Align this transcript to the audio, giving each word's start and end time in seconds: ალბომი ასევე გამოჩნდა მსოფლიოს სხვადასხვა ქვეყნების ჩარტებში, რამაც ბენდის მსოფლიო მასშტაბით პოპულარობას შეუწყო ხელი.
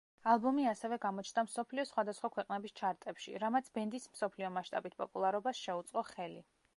ალბომი 0.29 0.63
ასევე 0.69 0.97
გამოჩნდა 1.01 1.41
მსოფლიოს 1.47 1.91
სხვადასხვა 1.93 2.31
ქვეყნების 2.37 2.73
ჩარტებში, 2.81 3.33
რამაც 3.45 3.69
ბენდის 3.77 4.09
მსოფლიო 4.15 4.49
მასშტაბით 4.59 4.97
პოპულარობას 5.03 5.63
შეუწყო 5.67 6.07
ხელი. 6.09 6.45